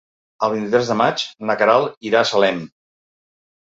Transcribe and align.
El 0.45 0.51
vint-i-tres 0.53 0.89
de 0.93 0.95
maig 1.01 1.25
na 1.49 1.57
Queralt 1.61 2.09
irà 2.11 2.23
a 2.23 2.27
Salem. 2.31 2.67